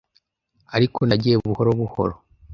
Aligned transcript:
ariko 0.75 0.99
nagiye 1.07 1.35
buhoro 1.43 1.71
buhoro 1.79 2.15